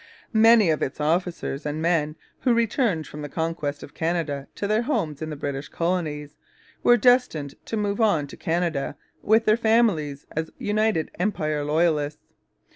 [0.33, 4.81] Many of its officers and men who returned from the conquest of Canada to their
[4.81, 6.37] homes in the British colonies
[6.81, 12.33] were destined to move on to Canada with their families as United Empire Loyalists.